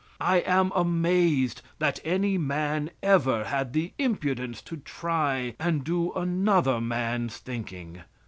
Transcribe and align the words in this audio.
I 0.19 0.37
am 0.37 0.71
amazed 0.73 1.61
that 1.77 1.99
any 2.03 2.35
man 2.35 2.89
ever 3.03 3.43
had 3.43 3.71
the 3.71 3.93
impudence 3.99 4.59
to 4.63 4.77
try 4.77 5.53
and 5.59 5.83
do 5.83 6.11
another 6.13 6.81
man's 6.81 7.37
thinking. 7.37 8.01